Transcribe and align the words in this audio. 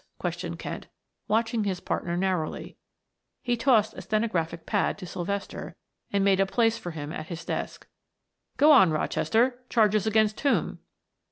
questioned 0.17 0.57
Kent, 0.57 0.87
watching 1.27 1.63
his 1.63 1.79
partner 1.79 2.17
narrowly; 2.17 2.75
he 3.43 3.55
tossed 3.55 3.93
a 3.93 4.01
stenographic 4.01 4.65
pad 4.65 4.97
to 4.97 5.05
Sylvester 5.05 5.75
and 6.11 6.23
made 6.25 6.39
a 6.39 6.47
place 6.47 6.75
for 6.79 6.89
him 6.89 7.13
at 7.13 7.27
his 7.27 7.45
desk. 7.45 7.85
"Go 8.57 8.71
on, 8.71 8.89
Rochester; 8.89 9.63
charges 9.69 10.07
against 10.07 10.39
whom?" 10.41 10.79